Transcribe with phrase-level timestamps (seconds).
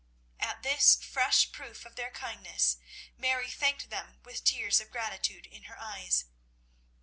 [0.39, 2.77] At this fresh proof of their kindness,
[3.19, 6.25] Mary thanked them with tears of gratitude in her eyes.